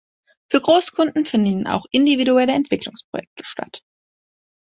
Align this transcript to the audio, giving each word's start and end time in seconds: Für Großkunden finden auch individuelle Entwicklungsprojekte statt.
Für 0.49 0.59
Großkunden 0.59 1.27
finden 1.27 1.67
auch 1.67 1.85
individuelle 1.91 2.53
Entwicklungsprojekte 2.53 3.43
statt. 3.45 3.83